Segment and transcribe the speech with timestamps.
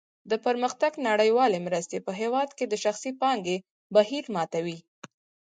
[0.29, 3.57] د پرمختګ نړیوالې مرستې په هېواد کې د شخصي پانګې
[3.95, 4.77] بهیر ورماتوي.